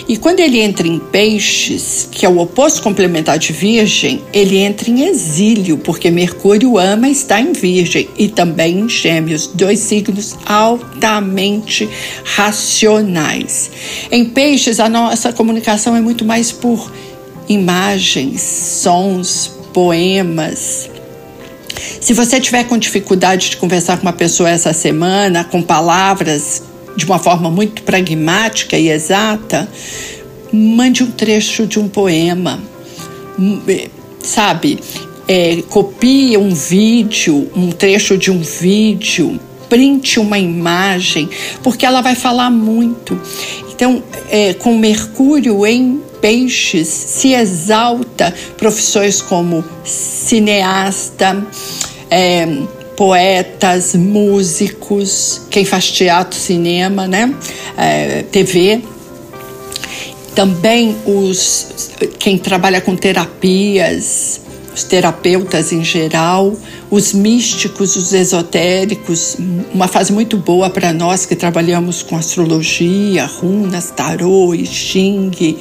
E 0.08 0.18
quando 0.18 0.40
ele 0.40 0.60
entra 0.60 0.88
em 0.88 0.98
peixes, 0.98 2.10
que 2.12 2.26
é 2.26 2.30
o 2.30 2.40
oposto 2.40 2.82
complementar 2.82 3.38
de 3.38 3.54
virgem, 3.54 4.20
ele 4.34 4.58
entra 4.58 4.90
em 4.90 5.04
exílio, 5.04 5.78
porque 5.78 6.10
Mercúrio 6.10 6.80
ama 6.80 7.08
estar 7.08 7.40
em 7.40 7.54
virgem 7.54 8.10
e 8.18 8.28
também 8.28 8.80
em 8.80 8.90
gêmeos, 8.90 9.46
dois 9.54 9.78
signos 9.78 10.36
altamente 10.44 11.88
racionais. 12.24 13.70
Em 14.12 14.26
peixes, 14.26 14.80
a 14.80 14.90
nossa 14.90 15.32
comunicação 15.32 15.96
é 15.96 16.02
muito 16.02 16.26
mais 16.26 16.52
por 16.52 16.92
imagens, 17.48 18.42
sons, 18.42 19.52
poemas, 19.72 20.90
se 22.02 22.14
você 22.14 22.42
tiver 22.42 22.64
com 22.64 22.78
dificuldade 22.78 23.52
de 23.52 23.58
conversar 23.58 23.98
com 23.98 24.04
uma 24.04 24.14
pessoa 24.14 24.50
essa 24.50 24.74
semana, 24.74 25.44
com 25.44 25.62
palavras 25.62 26.64
de 27.00 27.06
uma 27.06 27.18
forma 27.18 27.50
muito 27.50 27.82
pragmática 27.84 28.78
e 28.78 28.90
exata, 28.90 29.68
mande 30.52 31.04
um 31.04 31.12
trecho 31.12 31.66
de 31.66 31.80
um 31.80 31.88
poema, 31.88 32.60
hum, 33.40 33.62
é, 33.68 33.88
sabe? 34.22 34.80
É, 35.28 35.62
copie 35.70 36.38
um 36.38 36.54
vídeo, 36.54 37.50
um 37.56 37.72
trecho 37.72 38.18
de 38.18 38.32
um 38.32 38.42
vídeo, 38.42 39.40
printe 39.70 40.20
uma 40.20 40.38
imagem, 40.38 41.30
porque 41.64 41.86
ela 41.86 42.02
vai 42.02 42.16
falar 42.16 42.50
muito. 42.50 43.20
Então, 43.72 44.04
é, 44.30 44.54
com 44.54 44.78
Mercúrio 44.78 45.66
em 45.66 46.02
Peixes, 46.20 46.88
se 46.88 47.34
exalta 47.34 48.34
profissões 48.58 49.22
como 49.22 49.64
cineasta, 49.86 51.48
é, 52.10 52.46
poetas, 53.00 53.96
músicos, 53.96 55.44
quem 55.50 55.64
faz 55.64 55.90
teatro, 55.90 56.38
cinema, 56.38 57.08
né? 57.08 57.34
É, 57.78 58.24
TV. 58.24 58.82
Também 60.36 60.98
os 61.06 61.96
quem 62.20 62.38
trabalha 62.38 62.82
com 62.82 62.98
terapias, 62.98 64.42
os 64.76 64.84
terapeutas 64.84 65.72
em 65.72 65.82
geral, 65.82 66.54
os 66.92 67.14
místicos, 67.14 67.96
os 67.96 68.12
esotéricos, 68.12 69.38
uma 69.74 69.88
fase 69.88 70.12
muito 70.12 70.36
boa 70.36 70.70
para 70.70 70.92
nós 70.92 71.26
que 71.26 71.38
trabalhamos 71.38 72.04
com 72.04 72.18
astrologia, 72.18 73.26
runas, 73.26 73.92
tarô, 73.92 74.54
I 74.54 74.66
Ching, 74.66 75.58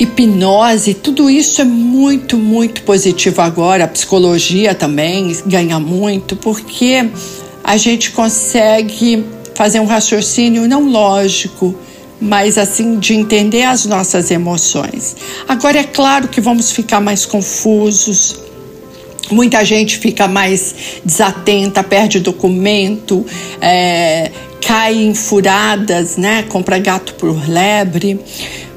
hipnose, 0.00 0.94
tudo 0.94 1.28
isso 1.28 1.60
é 1.60 1.64
muito, 1.64 2.38
muito 2.38 2.82
positivo 2.82 3.42
agora. 3.42 3.84
A 3.84 3.88
psicologia 3.88 4.74
também 4.74 5.36
ganha 5.44 5.78
muito, 5.78 6.34
porque 6.34 7.06
a 7.62 7.76
gente 7.76 8.10
consegue 8.12 9.22
fazer 9.54 9.78
um 9.78 9.84
raciocínio 9.84 10.66
não 10.66 10.88
lógico, 10.88 11.74
mas 12.18 12.56
assim 12.56 12.98
de 12.98 13.12
entender 13.12 13.64
as 13.64 13.84
nossas 13.84 14.30
emoções. 14.30 15.14
Agora 15.46 15.80
é 15.80 15.84
claro 15.84 16.28
que 16.28 16.40
vamos 16.40 16.72
ficar 16.72 17.00
mais 17.00 17.26
confusos. 17.26 18.40
Muita 19.30 19.62
gente 19.66 19.98
fica 19.98 20.26
mais 20.26 20.74
desatenta, 21.04 21.84
perde 21.84 22.20
documento, 22.20 23.24
é, 23.60 24.30
cai 24.66 24.94
em 24.94 25.14
furadas, 25.14 26.16
né? 26.16 26.42
Compra 26.48 26.78
gato 26.78 27.14
por 27.14 27.48
lebre 27.48 28.18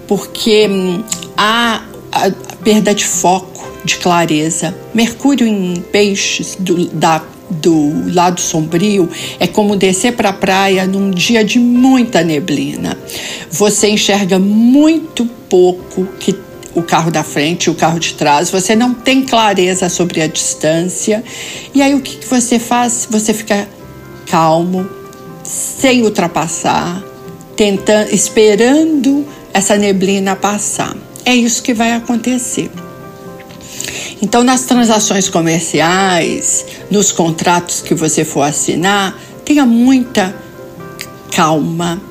porque 0.08 0.68
hum, 0.68 1.04
há 1.38 1.84
a 2.12 2.32
perda 2.64 2.94
de 2.94 3.06
foco, 3.06 3.66
de 3.84 3.98
clareza. 3.98 4.74
Mercúrio 4.94 5.48
em 5.48 5.84
peixes 5.92 6.56
do, 6.60 6.86
da, 6.88 7.24
do 7.50 8.14
lado 8.14 8.40
sombrio 8.40 9.10
é 9.40 9.48
como 9.48 9.76
descer 9.76 10.16
para 10.16 10.30
a 10.30 10.34
praia 10.34 10.86
num 10.86 11.12
dia 11.12 11.44
de 11.44 11.60
muita 11.60 12.24
neblina. 12.24 12.98
Você 13.50 13.90
enxerga 13.90 14.40
muito 14.40 15.26
pouco 15.50 16.06
que 16.20 16.36
o 16.76 16.82
carro 16.82 17.12
da 17.12 17.24
frente, 17.24 17.70
o 17.70 17.76
carro 17.76 18.00
de 18.00 18.14
trás, 18.14 18.50
você 18.50 18.76
não 18.76 18.94
tem 18.94 19.24
clareza 19.24 19.90
sobre 19.90 20.22
a 20.22 20.28
distância. 20.28 21.24
E 21.74 21.82
aí 21.82 21.94
o 21.94 22.02
que, 22.02 22.18
que 22.18 22.28
você 22.28 22.58
faz? 22.58 23.08
Você 23.10 23.34
fica 23.34 23.68
calmo, 24.26 24.88
sem 25.44 26.04
ultrapassar, 26.04 27.04
tentando, 27.56 28.12
esperando 28.12 29.26
essa 29.54 29.78
neblina 29.78 30.36
passar. 30.36 30.96
É 31.26 31.34
isso 31.34 31.62
que 31.62 31.74
vai 31.74 31.94
acontecer. 31.94 32.70
Então, 34.22 34.44
nas 34.44 34.62
transações 34.62 35.30
comerciais, 35.30 36.66
nos 36.90 37.12
contratos 37.12 37.82
que 37.82 37.94
você 37.94 38.24
for 38.24 38.42
assinar, 38.42 39.18
tenha 39.44 39.66
muita 39.66 40.34
calma. 41.32 42.02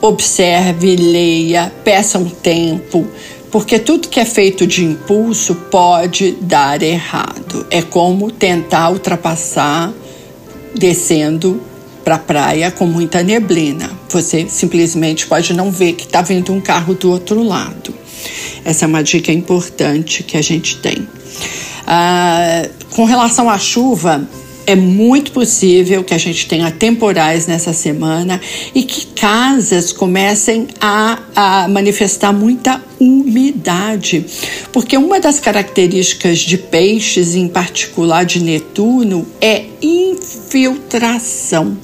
Observe, 0.00 0.96
leia, 0.96 1.72
peça 1.84 2.18
um 2.18 2.28
tempo, 2.28 3.06
porque 3.50 3.78
tudo 3.78 4.08
que 4.08 4.20
é 4.20 4.24
feito 4.24 4.66
de 4.66 4.84
impulso 4.84 5.54
pode 5.70 6.32
dar 6.40 6.82
errado. 6.82 7.66
É 7.70 7.82
como 7.82 8.30
tentar 8.30 8.90
ultrapassar 8.90 9.92
descendo 10.74 11.60
para 12.04 12.16
a 12.16 12.18
praia 12.18 12.70
com 12.70 12.86
muita 12.86 13.22
neblina. 13.22 13.95
Você 14.08 14.46
simplesmente 14.48 15.26
pode 15.26 15.52
não 15.52 15.70
ver 15.70 15.94
que 15.94 16.04
está 16.04 16.22
vindo 16.22 16.52
um 16.52 16.60
carro 16.60 16.94
do 16.94 17.10
outro 17.10 17.42
lado. 17.42 17.94
Essa 18.64 18.84
é 18.84 18.88
uma 18.88 19.02
dica 19.02 19.32
importante 19.32 20.22
que 20.22 20.36
a 20.36 20.42
gente 20.42 20.78
tem. 20.78 21.06
Ah, 21.86 22.68
com 22.90 23.04
relação 23.04 23.48
à 23.48 23.58
chuva, 23.58 24.26
é 24.66 24.74
muito 24.74 25.30
possível 25.30 26.02
que 26.02 26.12
a 26.12 26.18
gente 26.18 26.48
tenha 26.48 26.70
temporais 26.72 27.46
nessa 27.46 27.72
semana 27.72 28.40
e 28.74 28.82
que 28.82 29.06
casas 29.06 29.92
comecem 29.92 30.66
a, 30.80 31.20
a, 31.34 31.68
manifestar 31.68 32.32
muita 32.32 32.82
umidade. 32.98 34.26
Porque 34.72 34.96
uma 34.96 35.20
das 35.20 35.38
características 35.38 36.40
de 36.40 36.58
peixes, 36.58 37.36
em 37.36 37.46
particular 37.46 38.24
de 38.24 38.42
Netuno, 38.42 39.24
é 39.40 39.66
infiltração. 39.80 41.76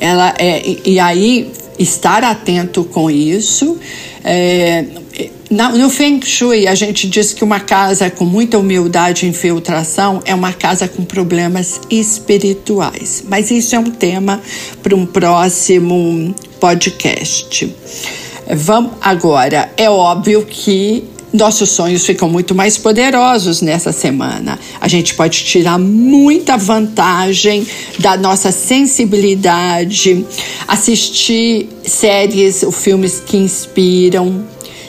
Ela 0.00 0.34
é, 0.38 0.62
e 0.84 0.98
aí 0.98 1.50
estar 1.78 2.24
atento 2.24 2.84
com 2.84 3.10
isso. 3.10 3.78
É, 4.24 4.84
no 5.50 5.88
Feng 5.88 6.20
Shui, 6.22 6.66
a 6.66 6.74
gente 6.74 7.08
diz 7.08 7.32
que 7.32 7.42
uma 7.42 7.60
casa 7.60 8.10
com 8.10 8.24
muita 8.24 8.58
humildade 8.58 9.24
e 9.24 9.28
infiltração 9.28 10.20
é 10.26 10.34
uma 10.34 10.52
casa 10.52 10.86
com 10.86 11.04
problemas 11.04 11.80
espirituais. 11.88 13.24
Mas 13.26 13.50
isso 13.50 13.74
é 13.74 13.78
um 13.78 13.90
tema 13.90 14.40
para 14.82 14.94
um 14.94 15.06
próximo 15.06 16.34
podcast. 16.60 17.74
Vamos 18.54 18.92
agora. 19.00 19.70
É 19.76 19.88
óbvio 19.88 20.44
que 20.44 21.04
nossos 21.32 21.70
sonhos 21.70 22.06
ficam 22.06 22.28
muito 22.28 22.54
mais 22.54 22.78
poderosos 22.78 23.60
nessa 23.60 23.92
semana. 23.92 24.58
A 24.80 24.88
gente 24.88 25.14
pode 25.14 25.44
tirar 25.44 25.78
muita 25.78 26.56
vantagem 26.56 27.66
da 27.98 28.16
nossa 28.16 28.50
sensibilidade, 28.50 30.24
assistir 30.66 31.68
séries 31.84 32.62
ou 32.62 32.72
filmes 32.72 33.20
que 33.24 33.36
inspiram, 33.36 34.44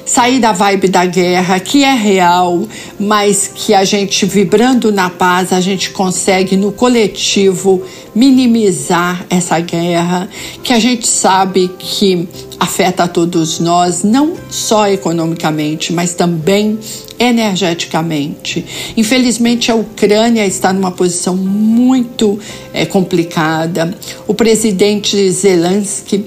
sair 0.05 0.39
da 0.39 0.51
vibe 0.51 0.87
da 0.87 1.05
guerra, 1.05 1.59
que 1.59 1.83
é 1.83 1.93
real, 1.93 2.67
mas 2.99 3.51
que 3.53 3.75
a 3.75 3.83
gente 3.83 4.25
vibrando 4.25 4.91
na 4.91 5.09
paz, 5.09 5.53
a 5.53 5.61
gente 5.61 5.91
consegue 5.91 6.57
no 6.57 6.71
coletivo 6.71 7.83
minimizar 8.13 9.25
essa 9.29 9.59
guerra, 9.59 10.29
que 10.63 10.73
a 10.73 10.79
gente 10.79 11.07
sabe 11.07 11.69
que 11.77 12.27
afeta 12.59 13.03
a 13.03 13.07
todos 13.07 13.59
nós, 13.59 14.03
não 14.03 14.33
só 14.49 14.87
economicamente, 14.87 15.93
mas 15.93 16.13
também 16.13 16.77
energeticamente. 17.17 18.65
Infelizmente, 18.97 19.71
a 19.71 19.75
Ucrânia 19.75 20.45
está 20.45 20.73
numa 20.73 20.91
posição 20.91 21.35
muito 21.35 22.39
é, 22.73 22.85
complicada. 22.85 23.93
O 24.27 24.33
presidente 24.33 25.29
Zelensky, 25.31 26.25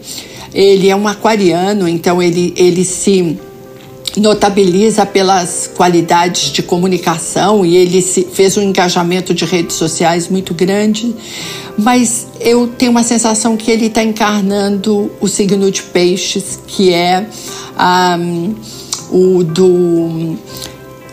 ele 0.55 0.89
é 0.89 0.97
um 0.97 1.07
aquariano, 1.07 1.89
então 1.89 2.23
ele, 2.23 2.55
ele 2.57 2.85
se 2.85 3.39
notabiliza 4.17 5.07
pelas 5.07 5.71
qualidades 5.75 6.51
de 6.51 6.63
comunicação 6.63 7.65
e 7.65 7.77
ele 7.77 8.03
fez 8.03 8.57
um 8.57 8.63
engajamento 8.63 9.33
de 9.33 9.45
redes 9.45 9.77
sociais 9.77 10.29
muito 10.29 10.53
grande, 10.53 11.15
mas 11.79 12.27
eu 12.41 12.69
tenho 12.69 12.91
uma 12.91 13.03
sensação 13.03 13.57
que 13.57 13.71
ele 13.71 13.87
está 13.87 14.03
encarnando 14.03 15.11
o 15.21 15.29
signo 15.29 15.71
de 15.71 15.83
peixes, 15.83 16.61
que 16.67 16.93
é 16.93 17.27
um, 18.19 18.55
o 19.11 19.43
do, 19.43 20.37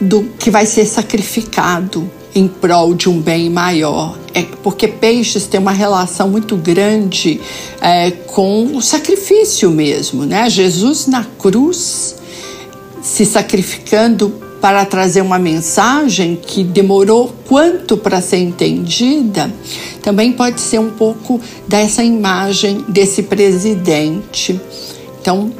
do 0.02 0.24
que 0.38 0.52
vai 0.52 0.66
ser 0.66 0.86
sacrificado 0.86 2.10
em 2.36 2.48
prol 2.48 2.94
de 2.94 3.10
um 3.10 3.20
bem 3.20 3.50
maior. 3.50 4.18
É 4.34 4.44
porque 4.62 4.88
peixes 4.88 5.48
tem 5.48 5.60
uma 5.60 5.72
relação 5.72 6.30
muito 6.30 6.56
grande 6.56 7.42
é, 7.82 8.12
com 8.12 8.76
o 8.76 8.82
sacrifício 8.82 9.72
mesmo, 9.72 10.26
né? 10.26 10.50
Jesus 10.50 11.08
na 11.08 11.24
cruz 11.24 12.19
se 13.02 13.26
sacrificando 13.26 14.30
para 14.62 14.86
trazer 14.86 15.22
uma 15.22 15.40
mensagem 15.40 16.36
que 16.36 16.64
demorou 16.64 17.34
quanto 17.48 17.98
para 17.98 18.22
ser 18.22 18.38
entendida, 18.38 19.54
também 20.02 20.34
pode 20.34 20.60
ser 20.60 20.80
um 20.80 20.92
pouco 20.92 21.40
dessa 21.68 22.04
imagem 22.04 22.84
desse 22.90 23.24
presidente. 23.24 24.60
Então, 25.22 25.52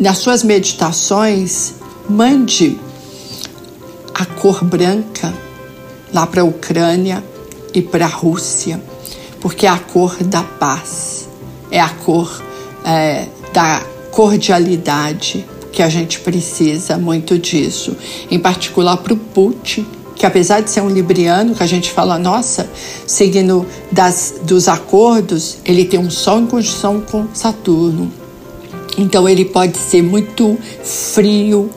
nas 0.00 0.18
suas 0.18 0.42
meditações, 0.42 1.74
mande 2.08 2.76
a 4.14 4.24
cor 4.24 4.64
branca 4.64 5.32
lá 6.12 6.26
para 6.26 6.42
a 6.42 6.44
Ucrânia 6.44 7.22
e 7.74 7.82
para 7.82 8.06
a 8.06 8.08
Rússia, 8.08 8.82
porque 9.40 9.66
é 9.66 9.68
a 9.68 9.78
cor 9.78 10.16
da 10.24 10.42
paz, 10.42 11.28
é 11.70 11.80
a 11.80 11.90
cor 11.90 12.42
é, 12.84 13.26
da 13.52 13.82
cordialidade, 14.10 15.44
que 15.76 15.82
a 15.82 15.90
gente 15.90 16.20
precisa 16.20 16.96
muito 16.96 17.38
disso, 17.38 17.94
em 18.30 18.38
particular 18.38 18.96
para 18.96 19.12
o 19.12 19.16
Putin, 19.16 19.84
que 20.14 20.24
apesar 20.24 20.62
de 20.62 20.70
ser 20.70 20.80
um 20.80 20.88
libriano, 20.88 21.54
que 21.54 21.62
a 21.62 21.66
gente 21.66 21.92
fala, 21.92 22.18
nossa, 22.18 22.66
signo 23.06 23.66
das, 23.92 24.36
dos 24.42 24.68
acordos, 24.68 25.58
ele 25.66 25.84
tem 25.84 26.00
um 26.00 26.10
sol 26.10 26.40
em 26.40 26.46
conjunção 26.46 27.02
com 27.02 27.26
Saturno. 27.34 28.10
Então 28.96 29.28
ele 29.28 29.44
pode 29.44 29.76
ser 29.76 30.02
muito 30.02 30.58
frio, 30.82 31.68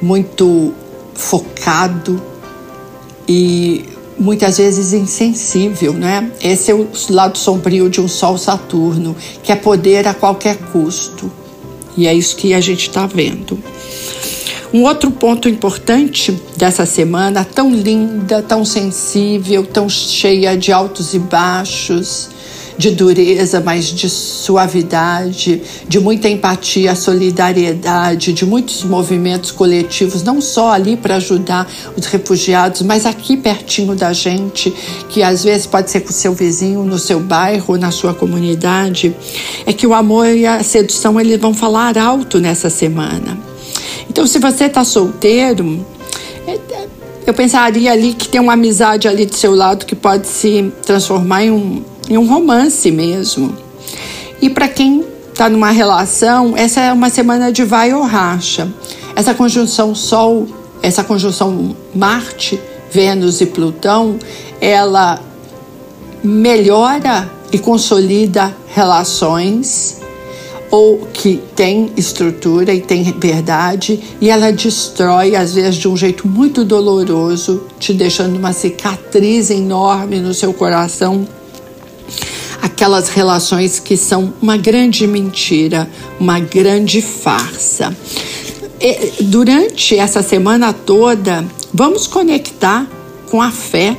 muito 0.00 0.72
focado 1.12 2.22
e 3.26 3.84
muitas 4.16 4.58
vezes 4.58 4.92
insensível, 4.92 5.92
né? 5.92 6.30
Esse 6.40 6.70
é 6.70 6.74
o 6.74 6.86
lado 7.10 7.36
sombrio 7.36 7.90
de 7.90 8.00
um 8.00 8.06
Sol 8.06 8.38
Saturno, 8.38 9.16
que 9.42 9.50
é 9.50 9.56
poder 9.56 10.06
a 10.06 10.14
qualquer 10.14 10.56
custo. 10.70 11.43
E 11.96 12.06
é 12.06 12.14
isso 12.14 12.36
que 12.36 12.54
a 12.54 12.60
gente 12.60 12.88
está 12.88 13.06
vendo. 13.06 13.58
Um 14.72 14.82
outro 14.82 15.10
ponto 15.10 15.48
importante 15.48 16.32
dessa 16.56 16.84
semana, 16.84 17.44
tão 17.44 17.72
linda, 17.72 18.42
tão 18.42 18.64
sensível, 18.64 19.64
tão 19.64 19.88
cheia 19.88 20.56
de 20.56 20.72
altos 20.72 21.14
e 21.14 21.18
baixos, 21.20 22.28
de 22.76 22.90
dureza, 22.90 23.60
mas 23.60 23.86
de 23.86 24.08
suavidade, 24.10 25.62
de 25.88 26.00
muita 26.00 26.28
empatia, 26.28 26.94
solidariedade, 26.94 28.32
de 28.32 28.44
muitos 28.44 28.82
movimentos 28.82 29.50
coletivos, 29.50 30.22
não 30.22 30.40
só 30.40 30.72
ali 30.72 30.96
para 30.96 31.16
ajudar 31.16 31.68
os 31.96 32.06
refugiados, 32.06 32.82
mas 32.82 33.06
aqui 33.06 33.36
pertinho 33.36 33.94
da 33.94 34.12
gente, 34.12 34.72
que 35.08 35.22
às 35.22 35.44
vezes 35.44 35.66
pode 35.66 35.90
ser 35.90 36.00
com 36.00 36.12
seu 36.12 36.32
vizinho, 36.34 36.84
no 36.84 36.98
seu 36.98 37.20
bairro, 37.20 37.76
na 37.76 37.90
sua 37.90 38.12
comunidade, 38.14 39.14
é 39.64 39.72
que 39.72 39.86
o 39.86 39.94
amor 39.94 40.28
e 40.28 40.46
a 40.46 40.62
sedução 40.62 41.20
eles 41.20 41.40
vão 41.40 41.54
falar 41.54 41.96
alto 41.96 42.40
nessa 42.40 42.68
semana. 42.68 43.38
Então, 44.08 44.26
se 44.26 44.38
você 44.38 44.64
está 44.64 44.84
solteiro, 44.84 45.84
é, 46.46 46.58
eu 47.26 47.32
pensaria 47.32 47.90
ali 47.90 48.12
que 48.12 48.28
tem 48.28 48.40
uma 48.40 48.52
amizade 48.52 49.08
ali 49.08 49.24
do 49.24 49.34
seu 49.34 49.54
lado 49.54 49.86
que 49.86 49.94
pode 49.94 50.26
se 50.26 50.72
transformar 50.84 51.44
em 51.44 51.50
um, 51.50 51.82
em 52.08 52.18
um 52.18 52.26
romance 52.26 52.90
mesmo. 52.90 53.54
E 54.40 54.50
para 54.50 54.68
quem 54.68 55.04
está 55.30 55.48
numa 55.48 55.70
relação, 55.70 56.54
essa 56.56 56.80
é 56.80 56.92
uma 56.92 57.10
semana 57.10 57.52
de 57.52 57.64
vai 57.64 57.92
ou 57.92 58.02
racha. 58.02 58.68
Essa 59.16 59.34
conjunção 59.34 59.94
Sol, 59.94 60.46
essa 60.82 61.02
conjunção 61.02 61.74
Marte, 61.94 62.60
Vênus 62.90 63.40
e 63.40 63.46
Plutão, 63.46 64.18
ela 64.60 65.20
melhora 66.22 67.30
e 67.52 67.58
consolida 67.58 68.54
relações 68.68 70.00
ou 70.70 71.06
que 71.12 71.40
tem 71.54 71.92
estrutura 71.96 72.74
e 72.74 72.80
tem 72.80 73.04
verdade, 73.04 74.02
e 74.20 74.28
ela 74.28 74.50
destrói, 74.52 75.36
às 75.36 75.54
vezes, 75.54 75.76
de 75.76 75.86
um 75.86 75.96
jeito 75.96 76.26
muito 76.26 76.64
doloroso, 76.64 77.62
te 77.78 77.92
deixando 77.92 78.36
uma 78.36 78.52
cicatriz 78.52 79.50
enorme 79.50 80.18
no 80.18 80.34
seu 80.34 80.52
coração. 80.52 81.24
Aquelas 82.62 83.08
relações 83.08 83.78
que 83.78 83.96
são 83.96 84.32
uma 84.40 84.56
grande 84.56 85.06
mentira, 85.06 85.88
uma 86.18 86.40
grande 86.40 87.02
farsa. 87.02 87.96
E, 88.80 89.22
durante 89.22 89.96
essa 89.96 90.22
semana 90.22 90.72
toda, 90.72 91.44
vamos 91.72 92.06
conectar 92.06 92.86
com 93.30 93.40
a 93.40 93.50
fé 93.50 93.96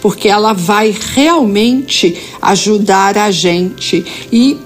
porque 0.00 0.28
ela 0.28 0.52
vai 0.52 0.94
realmente 1.14 2.16
ajudar 2.40 3.18
a 3.18 3.30
gente. 3.30 4.04
E 4.30 4.58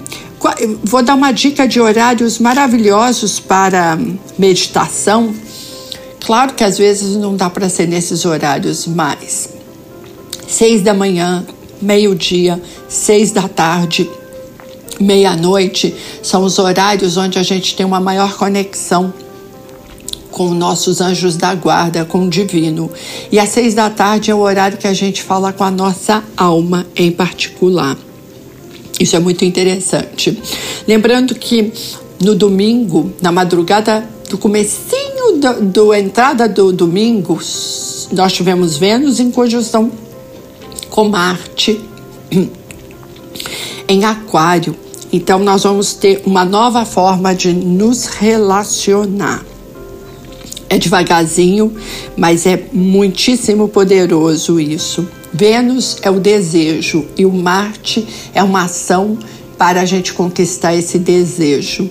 Vou 0.83 1.03
dar 1.03 1.13
uma 1.13 1.31
dica 1.31 1.67
de 1.67 1.79
horários 1.79 2.39
maravilhosos 2.39 3.39
para 3.39 3.97
meditação. 4.39 5.35
Claro 6.25 6.53
que 6.53 6.63
às 6.63 6.79
vezes 6.79 7.15
não 7.15 7.35
dá 7.35 7.47
para 7.47 7.69
ser 7.69 7.87
nesses 7.87 8.25
horários, 8.25 8.87
mas 8.87 9.49
seis 10.47 10.81
da 10.81 10.95
manhã, 10.95 11.45
meio-dia, 11.81 12.61
seis 12.87 13.31
da 13.31 13.47
tarde, 13.47 14.09
meia-noite 14.99 15.93
são 16.21 16.43
os 16.43 16.59
horários 16.59 17.17
onde 17.17 17.39
a 17.39 17.43
gente 17.43 17.75
tem 17.75 17.85
uma 17.85 17.99
maior 17.99 18.35
conexão 18.37 19.13
com 20.29 20.53
nossos 20.53 21.01
anjos 21.01 21.35
da 21.35 21.53
guarda, 21.53 22.05
com 22.05 22.25
o 22.25 22.29
divino. 22.29 22.89
E 23.31 23.37
às 23.37 23.49
seis 23.49 23.73
da 23.73 23.89
tarde 23.89 24.31
é 24.31 24.35
o 24.35 24.39
horário 24.39 24.77
que 24.77 24.87
a 24.87 24.93
gente 24.93 25.21
fala 25.21 25.51
com 25.51 25.63
a 25.63 25.71
nossa 25.71 26.23
alma 26.37 26.87
em 26.95 27.11
particular. 27.11 27.97
Isso 28.99 29.15
é 29.15 29.19
muito 29.19 29.43
interessante. 29.43 30.41
Lembrando 30.87 31.35
que 31.35 31.73
no 32.23 32.35
domingo, 32.35 33.11
na 33.21 33.31
madrugada 33.31 34.07
do 34.29 34.37
comecinho 34.37 35.39
do, 35.39 35.65
do 35.65 35.93
entrada 35.93 36.47
do 36.47 36.71
domingo, 36.71 37.39
nós 38.11 38.31
tivemos 38.31 38.77
Vênus 38.77 39.19
em 39.19 39.31
conjunção 39.31 39.91
com 40.91 41.05
Marte 41.05 41.81
em 43.87 44.05
Aquário. 44.05 44.75
Então 45.11 45.39
nós 45.39 45.63
vamos 45.63 45.93
ter 45.93 46.21
uma 46.25 46.45
nova 46.45 46.85
forma 46.85 47.33
de 47.33 47.51
nos 47.51 48.05
relacionar. 48.05 49.43
É 50.69 50.77
devagarzinho, 50.77 51.75
mas 52.15 52.45
é 52.45 52.63
muitíssimo 52.71 53.67
poderoso 53.67 54.59
isso. 54.59 55.07
Vênus 55.33 55.97
é 56.01 56.09
o 56.09 56.19
desejo 56.19 57.05
e 57.17 57.25
o 57.25 57.31
Marte 57.31 58.07
é 58.33 58.43
uma 58.43 58.63
ação 58.63 59.17
para 59.57 59.81
a 59.81 59.85
gente 59.85 60.13
conquistar 60.13 60.75
esse 60.75 60.97
desejo. 60.99 61.89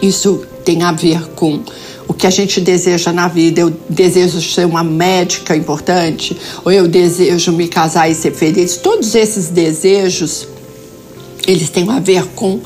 Isso 0.00 0.44
tem 0.64 0.82
a 0.82 0.92
ver 0.92 1.28
com 1.34 1.60
o 2.08 2.14
que 2.14 2.26
a 2.26 2.30
gente 2.30 2.60
deseja 2.60 3.12
na 3.12 3.28
vida. 3.28 3.60
Eu 3.60 3.70
desejo 3.88 4.40
ser 4.40 4.66
uma 4.66 4.84
médica 4.84 5.56
importante, 5.56 6.36
ou 6.64 6.72
eu 6.72 6.88
desejo 6.88 7.52
me 7.52 7.68
casar 7.68 8.10
e 8.10 8.14
ser 8.14 8.32
feliz. 8.32 8.76
Todos 8.76 9.14
esses 9.14 9.48
desejos, 9.48 10.46
eles 11.46 11.68
têm 11.70 11.90
a 11.90 12.00
ver 12.00 12.24
com 12.34 12.60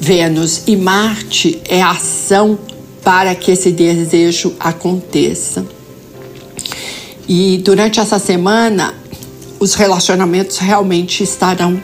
Vênus 0.00 0.62
e 0.66 0.76
Marte 0.76 1.60
é 1.68 1.82
a 1.82 1.90
ação 1.90 2.58
para 3.02 3.34
que 3.34 3.50
esse 3.50 3.70
desejo 3.70 4.54
aconteça. 4.58 5.64
E 7.28 7.58
durante 7.58 8.00
essa 8.00 8.18
semana, 8.18 8.94
os 9.58 9.74
relacionamentos 9.74 10.58
realmente 10.58 11.22
estarão 11.22 11.80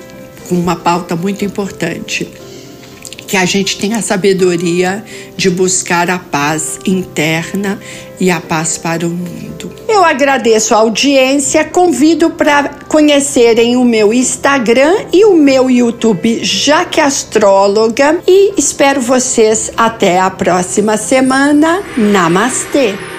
com 0.48 0.54
uma 0.54 0.76
pauta 0.76 1.14
muito 1.14 1.44
importante. 1.44 2.26
Que 3.26 3.36
a 3.36 3.44
gente 3.44 3.78
tenha 3.78 3.98
a 3.98 4.02
sabedoria 4.02 5.04
de 5.36 5.50
buscar 5.50 6.08
a 6.10 6.18
paz 6.18 6.78
interna 6.86 7.78
e 8.20 8.30
a 8.30 8.40
paz 8.40 8.78
para 8.78 9.06
o 9.06 9.10
mundo. 9.10 9.72
Eu 9.88 10.04
agradeço 10.04 10.74
a 10.74 10.78
audiência, 10.78 11.64
convido 11.64 12.30
para 12.30 12.68
conhecerem 12.88 13.76
o 13.76 13.84
meu 13.84 14.12
Instagram 14.12 15.06
e 15.12 15.24
o 15.24 15.34
meu 15.34 15.70
YouTube 15.70 16.44
Jaque 16.44 17.00
Astróloga 17.00 18.20
e 18.26 18.52
espero 18.56 19.00
vocês 19.00 19.70
até 19.76 20.20
a 20.20 20.30
próxima 20.30 20.96
semana. 20.96 21.82
Namastê! 21.96 23.15